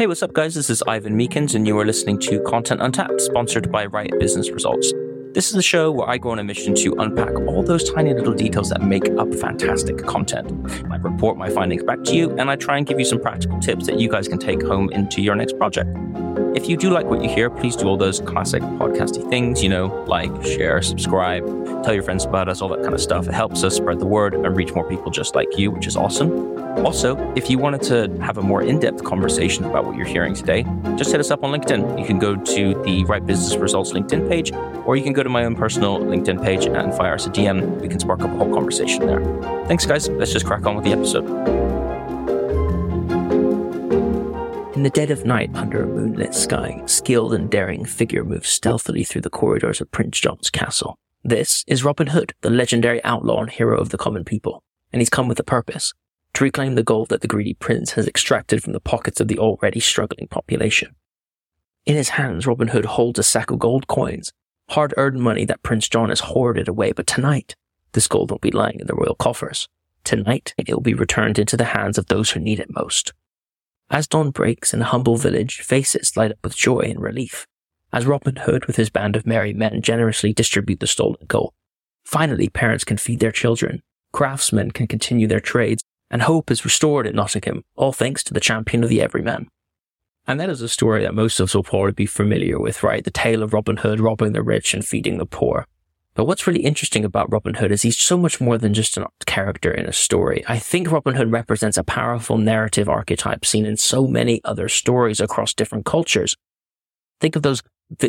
[0.00, 0.54] Hey, what's up, guys?
[0.54, 4.48] This is Ivan Meakins, and you are listening to Content Untapped, sponsored by Write Business
[4.48, 4.94] Results.
[5.34, 8.14] This is the show where I go on a mission to unpack all those tiny
[8.14, 10.50] little details that make up fantastic content.
[10.90, 13.60] I report my findings back to you, and I try and give you some practical
[13.60, 15.90] tips that you guys can take home into your next project.
[16.56, 19.68] If you do like what you hear, please do all those classic podcasty things, you
[19.68, 21.44] know, like, share, subscribe,
[21.82, 23.26] tell your friends about us, all that kind of stuff.
[23.26, 25.96] It helps us spread the word and reach more people just like you, which is
[25.96, 26.58] awesome.
[26.84, 30.34] Also, if you wanted to have a more in depth conversation about what you're hearing
[30.34, 30.64] today,
[30.96, 31.98] just hit us up on LinkedIn.
[31.98, 34.52] You can go to the Write Business Results LinkedIn page,
[34.86, 37.80] or you can go to my own personal LinkedIn page and fire us a DM.
[37.80, 39.20] We can spark up a whole conversation there.
[39.66, 40.08] Thanks, guys.
[40.08, 41.26] Let's just crack on with the episode.
[44.80, 49.04] In the dead of night, under a moonlit sky, skilled and daring figure moves stealthily
[49.04, 50.96] through the corridors of Prince John's castle.
[51.22, 55.10] This is Robin Hood, the legendary outlaw and hero of the common people, and he's
[55.10, 55.92] come with a purpose
[56.32, 59.38] to reclaim the gold that the greedy prince has extracted from the pockets of the
[59.38, 60.94] already struggling population.
[61.84, 64.32] In his hands, Robin Hood holds a sack of gold coins,
[64.70, 67.54] hard earned money that Prince John has hoarded away, but tonight,
[67.92, 69.68] this gold won't be lying in the royal coffers.
[70.04, 73.12] Tonight, it will be returned into the hands of those who need it most.
[73.90, 77.46] As dawn breaks in a humble village, faces light up with joy and relief.
[77.92, 81.52] As Robin Hood with his band of merry men generously distribute the stolen gold.
[82.04, 87.06] Finally, parents can feed their children, craftsmen can continue their trades, and hope is restored
[87.06, 89.48] in Nottingham, all thanks to the champion of the everyman.
[90.26, 93.02] And that is a story that most of us will probably be familiar with, right?
[93.02, 95.66] The tale of Robin Hood robbing the rich and feeding the poor.
[96.14, 99.08] But what's really interesting about Robin Hood is he's so much more than just a
[99.26, 100.44] character in a story.
[100.46, 105.20] I think Robin Hood represents a powerful narrative archetype seen in so many other stories
[105.20, 106.36] across different cultures.
[107.20, 107.62] Think of those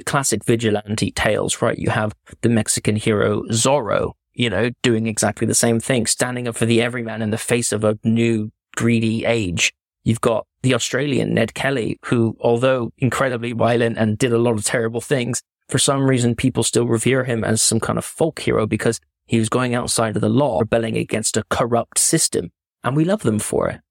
[0.05, 1.77] classic vigilante tales, right?
[1.77, 6.55] You have the Mexican hero Zorro, you know, doing exactly the same thing, standing up
[6.55, 9.73] for the everyman in the face of a new greedy age.
[10.03, 14.63] You've got the Australian Ned Kelly, who, although incredibly violent and did a lot of
[14.63, 18.65] terrible things, for some reason people still revere him as some kind of folk hero
[18.65, 22.52] because he was going outside of the law, rebelling against a corrupt system.
[22.83, 23.81] And we love them for it.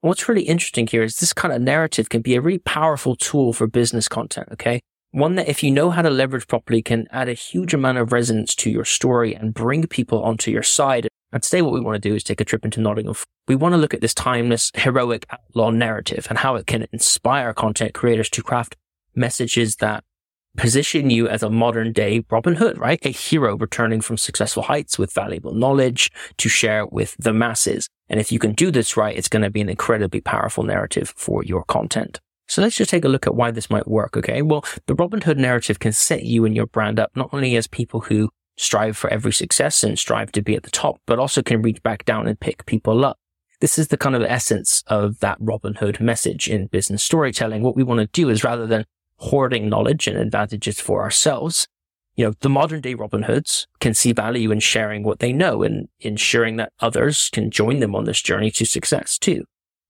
[0.00, 3.52] What's really interesting here is this kind of narrative can be a really powerful tool
[3.52, 4.48] for business content.
[4.52, 4.80] Okay.
[5.16, 8.12] One that if you know how to leverage properly can add a huge amount of
[8.12, 11.08] resonance to your story and bring people onto your side.
[11.32, 13.14] And today what we want to do is take a trip into Nottingham.
[13.48, 17.54] We want to look at this timeless, heroic outlaw narrative and how it can inspire
[17.54, 18.76] content creators to craft
[19.14, 20.04] messages that
[20.58, 23.00] position you as a modern day Robin Hood, right?
[23.02, 27.88] A hero returning from successful heights with valuable knowledge to share with the masses.
[28.10, 31.14] And if you can do this right, it's going to be an incredibly powerful narrative
[31.16, 32.20] for your content.
[32.48, 34.16] So let's just take a look at why this might work.
[34.16, 34.42] Okay.
[34.42, 37.66] Well, the Robin Hood narrative can set you and your brand up not only as
[37.66, 41.42] people who strive for every success and strive to be at the top, but also
[41.42, 43.18] can reach back down and pick people up.
[43.60, 47.62] This is the kind of essence of that Robin Hood message in business storytelling.
[47.62, 48.84] What we want to do is rather than
[49.18, 51.66] hoarding knowledge and advantages for ourselves,
[52.16, 55.62] you know, the modern day Robin Hoods can see value in sharing what they know
[55.62, 59.44] and ensuring that others can join them on this journey to success too.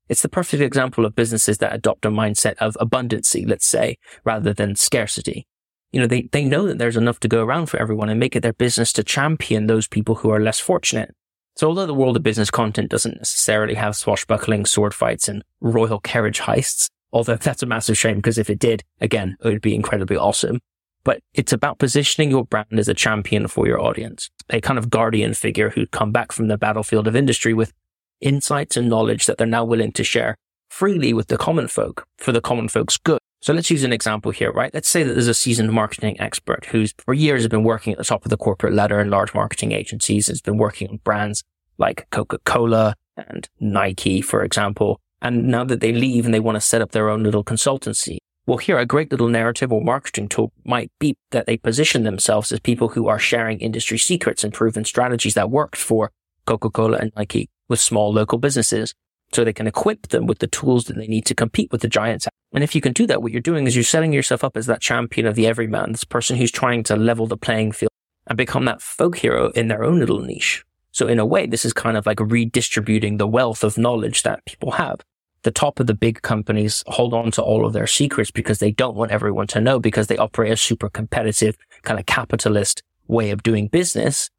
[0.09, 4.53] It's the perfect example of businesses that adopt a mindset of abundancy, let's say, rather
[4.53, 5.47] than scarcity.
[5.93, 8.37] You know, they, they know that there's enough to go around for everyone and make
[8.37, 11.15] it their business to champion those people who are less fortunate.
[11.56, 16.00] So although the world of business content doesn't necessarily have swashbuckling sword fights and royal
[16.00, 19.75] carriage heists, although that's a massive shame because if it did, again, it would be
[19.75, 20.61] incredibly awesome.
[21.03, 24.91] But it's about positioning your brand as a champion for your audience, a kind of
[24.91, 27.73] guardian figure who'd come back from the battlefield of industry with
[28.21, 30.37] insights and knowledge that they're now willing to share
[30.69, 33.19] freely with the common folk for the common folk's good.
[33.41, 34.72] So let's use an example here, right?
[34.75, 37.99] Let's say that there's a seasoned marketing expert who's for years has been working at
[37.99, 41.44] the top of the corporate ladder in large marketing agencies, has been working on brands
[41.78, 45.00] like Coca-Cola and Nike, for example.
[45.22, 48.19] And now that they leave and they want to set up their own little consultancy.
[48.47, 52.53] Well, here a great little narrative or marketing tool might be that they position themselves
[52.53, 56.12] as people who are sharing industry secrets and proven strategies that worked for
[56.47, 58.94] Coca-Cola and Nike with small local businesses
[59.32, 61.88] so they can equip them with the tools that they need to compete with the
[61.88, 62.29] giants.
[62.52, 64.67] And if you can do that, what you're doing is you're setting yourself up as
[64.67, 67.90] that champion of the everyman, this person who's trying to level the playing field
[68.26, 70.64] and become that folk hero in their own little niche.
[70.93, 74.44] So in a way, this is kind of like redistributing the wealth of knowledge that
[74.46, 75.00] people have.
[75.43, 78.70] The top of the big companies hold on to all of their secrets because they
[78.70, 83.31] don't want everyone to know because they operate a super competitive kind of capitalist way
[83.31, 84.31] of doing business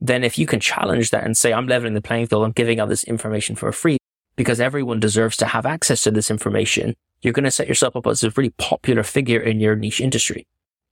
[0.00, 2.80] then if you can challenge that and say, I'm leveling the playing field, I'm giving
[2.80, 3.98] out this information for free
[4.36, 8.06] because everyone deserves to have access to this information, you're going to set yourself up
[8.06, 10.46] as a really popular figure in your niche industry.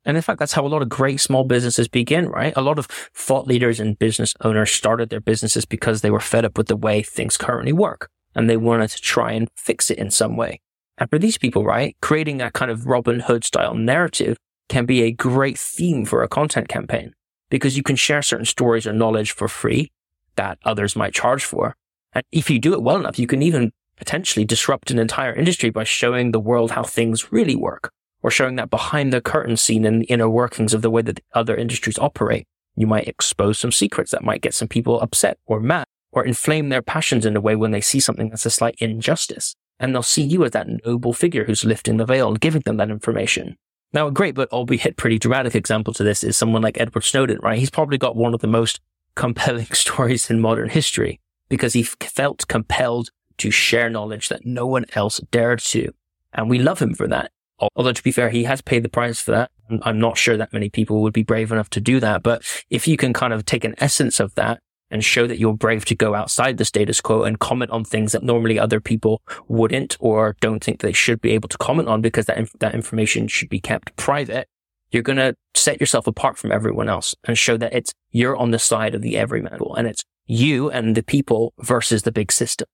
[0.05, 2.53] And in fact, that's how a lot of great small businesses begin, right?
[2.57, 6.45] A lot of thought leaders and business owners started their businesses because they were fed
[6.45, 9.99] up with the way things currently work and they wanted to try and fix it
[9.99, 10.61] in some way.
[10.99, 14.37] And for these people, right, creating that kind of Robin Hood style narrative
[14.69, 17.13] can be a great theme for a content campaign
[17.53, 19.93] because you can share certain stories or knowledge for free
[20.37, 21.77] that others might charge for.
[22.15, 25.69] And if you do it well enough, you can even potentially disrupt an entire industry
[25.69, 29.85] by showing the world how things really work or showing that behind the curtain scene
[29.85, 32.47] and the inner workings of the way that other industries operate.
[32.75, 36.71] You might expose some secrets that might get some people upset or mad or inflame
[36.71, 39.55] their passions in a way when they see something that's a slight injustice.
[39.79, 42.79] And they'll see you as that noble figure who's lifting the veil and giving them
[42.79, 43.59] that information.
[43.93, 47.39] Now, a great but albeit pretty dramatic example to this is someone like Edward Snowden,
[47.43, 47.59] right?
[47.59, 48.81] He's probably got one of the most
[49.15, 54.87] compelling stories in modern history because he felt compelled to share knowledge that no one
[54.95, 55.93] else dared to.
[56.33, 57.31] And we love him for that.
[57.77, 59.51] Although to be fair, he has paid the price for that.
[59.83, 62.23] I'm not sure that many people would be brave enough to do that.
[62.23, 64.61] But if you can kind of take an essence of that
[64.93, 68.13] and show that you're brave to go outside the status quo and comment on things
[68.13, 72.01] that normally other people wouldn't or don't think they should be able to comment on
[72.01, 74.47] because that, inf- that information should be kept private,
[74.91, 78.51] you're going to set yourself apart from everyone else and show that it's you're on
[78.51, 82.69] the side of the everyman and it's you and the people versus the big system.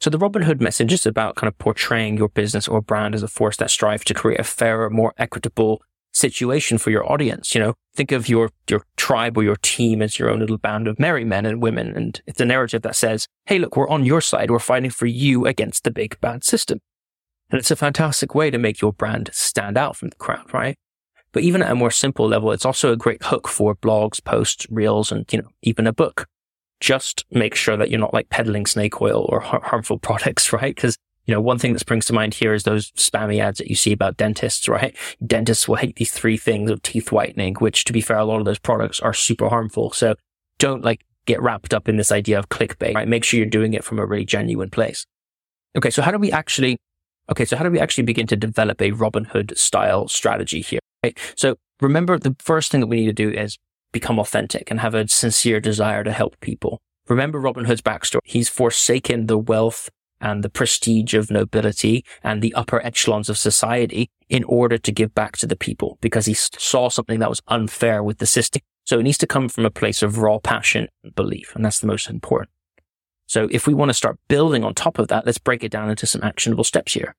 [0.00, 3.24] So the Robin Hood message is about kind of portraying your business or brand as
[3.24, 5.82] a force that strives to create a fairer, more equitable
[6.12, 7.54] situation for your audience.
[7.54, 10.86] You know, think of your, your tribe or your team as your own little band
[10.86, 11.96] of merry men and women.
[11.96, 14.50] And it's a narrative that says, Hey, look, we're on your side.
[14.50, 16.80] We're fighting for you against the big bad system.
[17.48, 20.76] And it's a fantastic way to make your brand stand out from the crowd, right?
[21.32, 24.66] But even at a more simple level, it's also a great hook for blogs, posts,
[24.68, 26.26] reels, and, you know, even a book
[26.80, 30.76] just make sure that you're not like peddling snake oil or har- harmful products, right?
[30.76, 30.98] Because
[31.28, 33.76] you know, one thing that springs to mind here is those spammy ads that you
[33.76, 34.96] see about dentists, right?
[35.24, 38.38] Dentists will hate these three things of teeth whitening, which to be fair, a lot
[38.38, 39.92] of those products are super harmful.
[39.92, 40.14] So
[40.58, 43.06] don't like get wrapped up in this idea of clickbait, right?
[43.06, 45.04] Make sure you're doing it from a really genuine place.
[45.76, 45.90] Okay.
[45.90, 46.78] So how do we actually,
[47.30, 47.44] okay.
[47.44, 50.80] So how do we actually begin to develop a Robin Hood style strategy here?
[51.04, 51.18] Right.
[51.36, 53.58] So remember the first thing that we need to do is
[53.92, 56.80] become authentic and have a sincere desire to help people.
[57.06, 58.20] Remember Robin Hood's backstory.
[58.24, 64.10] He's forsaken the wealth and the prestige of nobility and the upper echelons of society
[64.28, 68.02] in order to give back to the people because he saw something that was unfair
[68.02, 68.62] with the system.
[68.84, 71.54] So it needs to come from a place of raw passion and belief.
[71.54, 72.50] And that's the most important.
[73.26, 75.90] So if we want to start building on top of that, let's break it down
[75.90, 77.14] into some actionable steps here.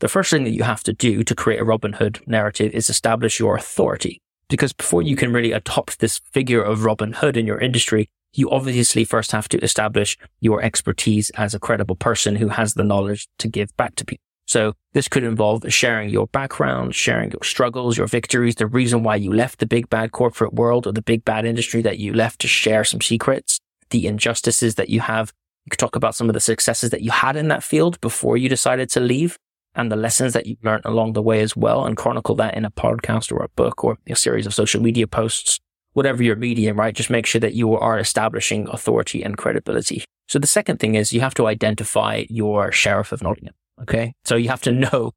[0.00, 2.90] The first thing that you have to do to create a Robin Hood narrative is
[2.90, 4.20] establish your authority.
[4.48, 8.50] Because before you can really adopt this figure of Robin Hood in your industry, you
[8.50, 13.28] obviously first have to establish your expertise as a credible person who has the knowledge
[13.38, 14.22] to give back to people.
[14.46, 19.16] So this could involve sharing your background, sharing your struggles, your victories, the reason why
[19.16, 22.40] you left the big bad corporate world or the big bad industry that you left
[22.40, 23.58] to share some secrets,
[23.90, 25.32] the injustices that you have.
[25.64, 28.36] You could talk about some of the successes that you had in that field before
[28.36, 29.36] you decided to leave
[29.74, 32.64] and the lessons that you've learned along the way as well and chronicle that in
[32.64, 35.58] a podcast or a book or a series of social media posts,
[35.96, 36.94] whatever your medium, right?
[36.94, 40.04] Just make sure that you are establishing authority and credibility.
[40.28, 43.54] So the second thing is you have to identify your sheriff of Nottingham.
[43.80, 44.12] Okay.
[44.24, 45.12] So you have to know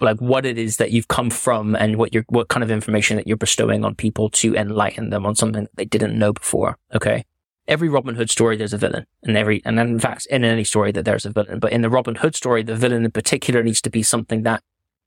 [0.00, 3.16] like what it is that you've come from and what you're, what kind of information
[3.16, 6.78] that you're bestowing on people to enlighten them on something that they didn't know before.
[6.94, 7.24] Okay
[7.70, 9.06] every Robin Hood story, there's a villain.
[9.22, 11.60] And every, and in fact, in any story that there's a villain.
[11.60, 14.62] But in the Robin Hood story, the villain in particular needs to be something that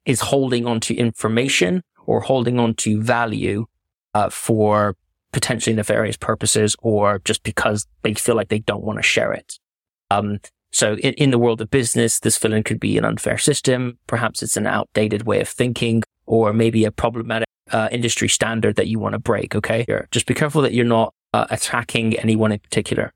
[0.06, 3.66] is holding on to information or holding on to value,
[4.14, 4.96] uh, for
[5.34, 9.60] potentially nefarious purposes or just because they feel like they don't want to share it.
[10.10, 10.40] Um,
[10.72, 13.98] so in, in the world of business, this villain could be an unfair system.
[14.08, 18.88] Perhaps it's an outdated way of thinking or maybe a problematic uh, industry standard that
[18.88, 19.56] you want to break.
[19.56, 19.86] Okay.
[20.12, 23.12] Just be careful that you're not uh, attacking anyone in particular.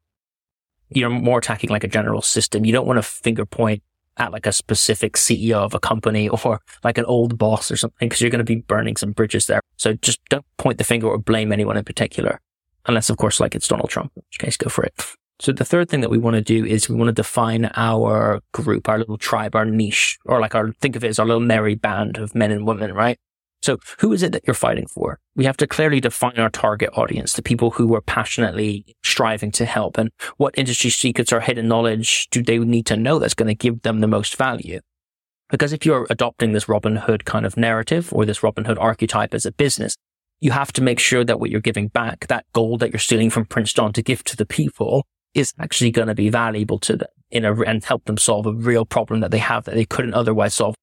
[0.90, 2.66] You're more attacking like a general system.
[2.66, 3.84] You don't want to finger point
[4.18, 8.08] at like a specific CEO of a company or like an old boss or something
[8.08, 9.62] because you're going to be burning some bridges there.
[9.78, 12.42] So just don't point the finger or blame anyone in particular.
[12.86, 14.94] Unless, of course, like it's Donald Trump, in which case go for it.
[15.40, 18.42] So the third thing that we want to do is we want to define our
[18.54, 21.42] group, our little tribe, our niche, or like our, think of it as our little
[21.42, 23.20] merry band of men and women, right?
[23.62, 25.20] So who is it that you're fighting for?
[25.36, 29.66] We have to clearly define our target audience, the people who are passionately striving to
[29.66, 33.48] help and what industry secrets or hidden knowledge do they need to know that's going
[33.48, 34.80] to give them the most value?
[35.50, 39.34] Because if you're adopting this Robin Hood kind of narrative or this Robin Hood archetype
[39.34, 39.96] as a business,
[40.39, 43.30] you have to make sure that what you're giving back, that gold that you're stealing
[43.30, 46.98] from Prince John to give to the people is actually going to be valuable to
[46.98, 49.86] them in a, and help them solve a real problem that they have that they
[49.86, 50.75] couldn't otherwise solve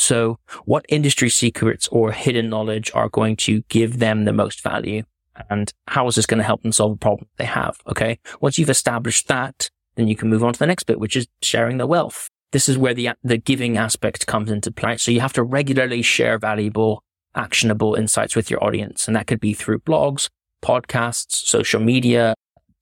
[0.00, 5.02] so what industry secrets or hidden knowledge are going to give them the most value?
[5.50, 7.76] And how is this going to help them solve a problem they have?
[7.86, 8.18] Okay.
[8.40, 11.26] Once you've established that, then you can move on to the next bit, which is
[11.42, 12.30] sharing the wealth.
[12.52, 14.96] This is where the, the giving aspect comes into play.
[14.96, 17.02] So you have to regularly share valuable,
[17.34, 19.06] actionable insights with your audience.
[19.06, 20.28] And that could be through blogs,
[20.62, 22.34] podcasts, social media,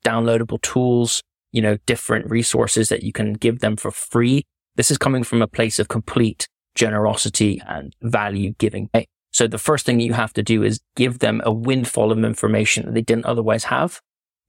[0.04, 1.22] downloadable tools,
[1.52, 4.44] you know, different resources that you can give them for free.
[4.76, 8.88] This is coming from a place of complete generosity and value giving.
[8.94, 12.18] Eh, so the first thing you have to do is give them a windfall of
[12.24, 14.00] information that they didn't otherwise have.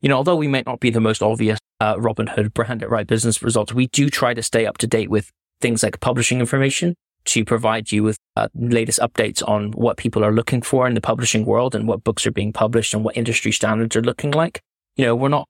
[0.02, 2.90] You know, although we may not be the most obvious uh, Robin Hood brand at
[2.90, 5.32] Write Business Results, we do try to stay up to date with
[5.62, 6.96] things like publishing information
[7.26, 11.02] to provide you with uh, latest updates on what people are looking for in the
[11.02, 14.62] publishing world and what books are being published and what industry standards are looking like.
[14.96, 15.48] You know, we're not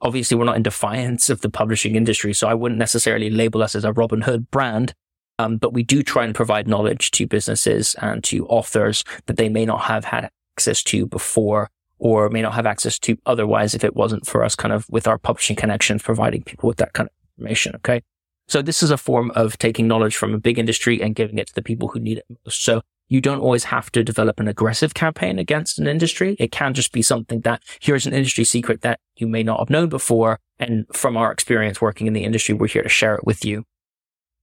[0.00, 3.74] obviously we're not in defiance of the publishing industry, so I wouldn't necessarily label us
[3.74, 4.94] as a Robin Hood brand.
[5.38, 9.48] Um, but we do try and provide knowledge to businesses and to authors that they
[9.48, 11.70] may not have had access to before
[12.00, 15.06] or may not have access to otherwise if it wasn't for us kind of with
[15.06, 17.76] our publishing connections, providing people with that kind of information.
[17.76, 18.02] Okay.
[18.48, 21.46] So this is a form of taking knowledge from a big industry and giving it
[21.48, 22.64] to the people who need it most.
[22.64, 26.36] So you don't always have to develop an aggressive campaign against an industry.
[26.40, 29.70] It can just be something that here's an industry secret that you may not have
[29.70, 30.40] known before.
[30.58, 33.64] And from our experience working in the industry, we're here to share it with you.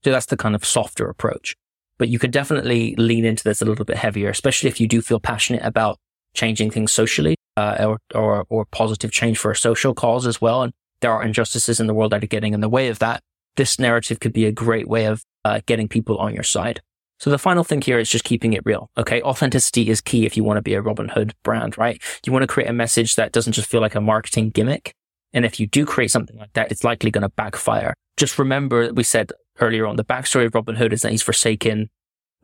[0.04, 1.56] So that's the kind of softer approach.
[1.98, 5.02] But you could definitely lean into this a little bit heavier, especially if you do
[5.02, 5.98] feel passionate about
[6.34, 10.62] changing things socially uh, or, or, positive change for a social cause as well.
[10.62, 13.24] And there are injustices in the world that are getting in the way of that.
[13.56, 16.82] This narrative could be a great way of uh, getting people on your side.
[17.20, 18.92] So the final thing here is just keeping it real.
[18.96, 19.24] Okay.
[19.24, 22.00] Authenticity is key if you want to be a Robin Hood brand, right?
[22.24, 24.94] You want to create a message that doesn't just feel like a marketing gimmick.
[25.34, 27.96] And if you do create something like that, it's likely going to backfire.
[28.18, 31.90] Just remember we said earlier on the backstory of Robin Hood is that he's forsaken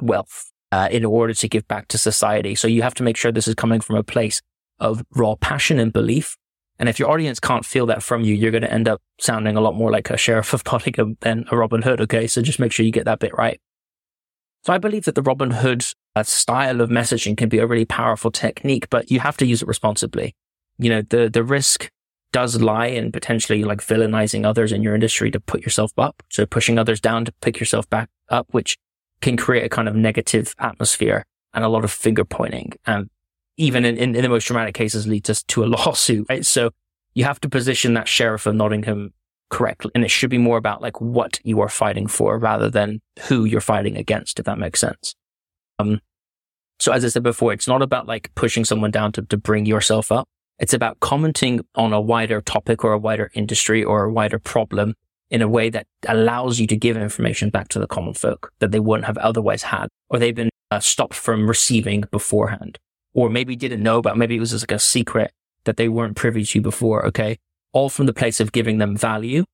[0.02, 2.56] wealth uh, in order to give back to society.
[2.56, 4.42] So you have to make sure this is coming from a place
[4.84, 6.38] of raw passion and belief.
[6.78, 9.56] And if your audience can't feel that from you, you're going to end up sounding
[9.56, 12.02] a lot more like a sheriff of Nottingham than a Robin Hood.
[12.02, 12.28] Okay.
[12.28, 13.60] So just make sure you get that bit right.
[14.64, 15.86] So I believe that the Robin Hood
[16.16, 19.62] uh, style of messaging can be a really powerful technique, but you have to use
[19.62, 20.36] it responsibly.
[20.78, 21.90] You know, the, the risk
[22.32, 26.24] does lie in potentially like villainizing others in your industry to put yourself up.
[26.30, 28.78] So pushing others down to pick yourself back up, which
[29.22, 32.74] can create a kind of negative atmosphere and a lot of finger pointing.
[32.86, 33.10] And
[33.58, 36.46] even in, in, in the most dramatic cases leads us to a lawsuit, right?
[36.46, 36.72] So
[37.14, 39.14] you have to position that sheriff of Nottingham
[39.50, 39.92] correctly.
[39.94, 43.46] And it should be more about like what you are fighting for rather than who
[43.46, 45.14] you're fighting against, if that makes sense.
[45.78, 46.00] Um,
[46.80, 49.66] so as I said before, it's not about like pushing someone down to, to bring
[49.66, 50.28] yourself up.
[50.60, 54.96] It's about commenting on a wider topic or a wider industry or a wider problem
[55.30, 58.72] in a way that allows you to give information back to the common folk that
[58.72, 62.78] they wouldn't have otherwise had, or they've been uh, stopped from receiving beforehand,
[63.14, 65.32] or maybe didn't know about, maybe it was just like a secret
[65.66, 67.06] that they weren't privy to before.
[67.08, 67.38] Okay.
[67.72, 69.46] All from the place of giving them value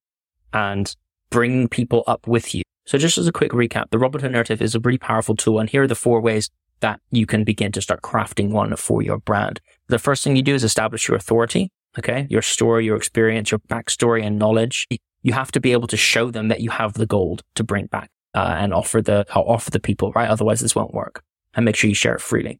[0.53, 0.93] and
[1.29, 2.63] bringing people up with you.
[2.85, 5.59] So just as a quick recap, the Robin Hood narrative is a really powerful tool.
[5.59, 6.49] And here are the four ways
[6.79, 9.61] that you can begin to start crafting one for your brand.
[9.87, 11.69] The first thing you do is establish your authority.
[11.97, 12.27] Okay.
[12.29, 14.87] Your story, your experience, your backstory and knowledge.
[15.21, 17.87] You have to be able to show them that you have the gold to bring
[17.87, 20.29] back uh, and offer the, offer the people, right?
[20.29, 21.23] Otherwise this won't work
[21.53, 22.59] and make sure you share it freely.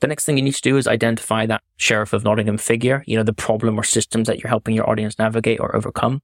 [0.00, 3.16] The next thing you need to do is identify that sheriff of Nottingham figure, you
[3.16, 6.20] know, the problem or systems that you're helping your audience navigate or overcome.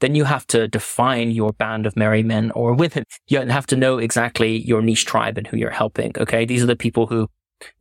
[0.00, 3.04] Then you have to define your band of merry men or women.
[3.28, 6.12] You have to know exactly your niche tribe and who you're helping.
[6.18, 6.44] Okay.
[6.44, 7.28] These are the people who,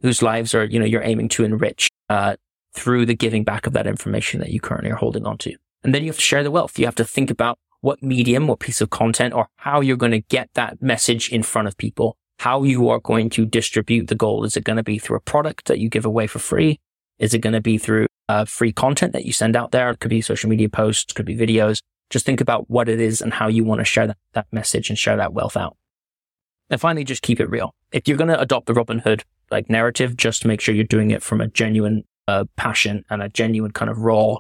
[0.02, 2.36] whose lives are, you know, you're aiming to enrich, uh,
[2.74, 5.56] through the giving back of that information that you currently are holding on to.
[5.84, 6.78] And then you have to share the wealth.
[6.78, 10.12] You have to think about what medium, what piece of content or how you're going
[10.12, 14.16] to get that message in front of people how you are going to distribute the
[14.16, 14.46] goal.
[14.46, 16.80] Is it going to be through a product that you give away for free?
[17.20, 19.90] Is it going to be through uh, free content that you send out there?
[19.90, 21.82] It could be social media posts, could be videos.
[22.10, 24.90] Just think about what it is and how you want to share that, that message
[24.90, 25.76] and share that wealth out.
[26.70, 27.76] And finally, just keep it real.
[27.92, 31.12] If you're going to adopt the Robin Hood like narrative, just make sure you're doing
[31.12, 34.38] it from a genuine uh, passion and a genuine kind of raw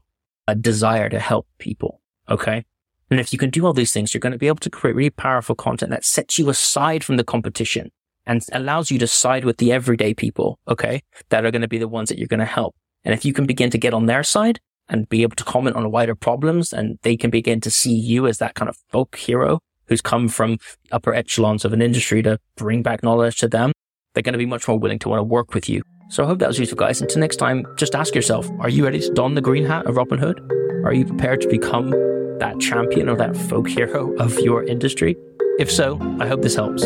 [0.47, 2.01] uh, desire to help people.
[2.29, 2.63] Okay.
[3.09, 4.95] And if you can do all these things, you're going to be able to create
[4.95, 7.91] really powerful content that sets you aside from the competition
[8.25, 10.59] and allows you to side with the everyday people.
[10.67, 11.01] Okay.
[11.29, 12.75] That are going to be the ones that you're going to help.
[13.03, 15.75] And if you can begin to get on their side and be able to comment
[15.75, 19.15] on wider problems and they can begin to see you as that kind of folk
[19.15, 20.57] hero who's come from
[20.91, 23.71] upper echelons of an industry to bring back knowledge to them,
[24.13, 25.81] they're going to be much more willing to want to work with you.
[26.09, 27.01] So I hope that was useful, guys.
[27.01, 29.95] Until next time, just ask yourself, are you ready to don the green hat of
[29.95, 30.39] Robin Hood?
[30.83, 31.91] Are you prepared to become
[32.39, 35.15] that champion or that folk hero of your industry?
[35.59, 36.83] If so, I hope this helps.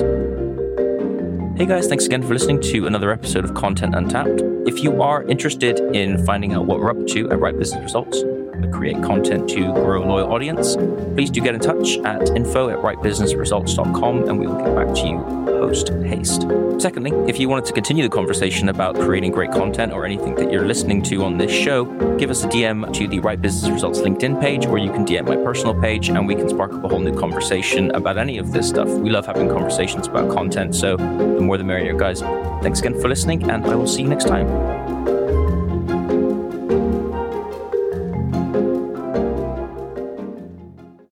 [1.57, 4.41] Hey guys, thanks again for listening to another episode of Content Untapped.
[4.67, 8.23] If you are interested in finding out what we're up to at Write Business Results,
[8.73, 10.75] create content to grow a loyal audience,
[11.15, 15.07] please do get in touch at info at writebusinessresults.com and we will get back to
[15.07, 16.41] you post haste.
[16.77, 20.51] Secondly, if you wanted to continue the conversation about creating great content or anything that
[20.51, 21.85] you're listening to on this show,
[22.17, 25.25] give us a DM to the Write Business Results LinkedIn page, or you can DM
[25.25, 28.51] my personal page, and we can spark up a whole new conversation about any of
[28.51, 28.89] this stuff.
[28.89, 32.19] We love having conversations about content, so the more the merrier, guys.
[32.61, 34.82] Thanks again for listening, and I will see you next time.